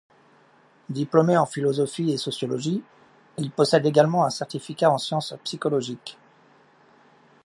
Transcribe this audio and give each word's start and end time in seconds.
Diplômé 0.89 1.37
en 1.37 1.45
philosophie 1.45 2.09
et 2.09 2.17
sociologie, 2.17 2.81
il 3.37 3.51
possède 3.51 3.85
également 3.85 4.25
un 4.25 4.31
certificat 4.31 4.89
en 4.89 4.97
sciences 4.97 5.35
psychologiques. 5.43 6.17